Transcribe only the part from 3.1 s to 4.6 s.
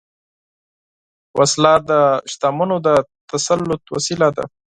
تسلط وسیله ده